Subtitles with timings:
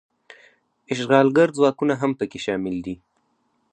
[0.93, 2.95] اشغالګر ځواکونه هم پکې شامل دي.